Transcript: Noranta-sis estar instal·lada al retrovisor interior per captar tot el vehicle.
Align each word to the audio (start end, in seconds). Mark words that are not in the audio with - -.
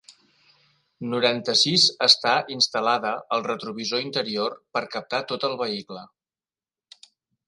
Noranta-sis 1.09 1.83
estar 2.05 2.31
instal·lada 2.55 3.11
al 3.37 3.45
retrovisor 3.49 4.03
interior 4.07 4.55
per 4.79 4.83
captar 4.97 5.21
tot 5.33 5.45
el 5.51 5.55
vehicle. 5.65 6.07